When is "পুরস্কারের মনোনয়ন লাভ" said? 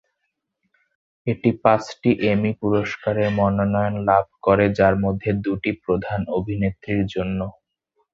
2.61-4.25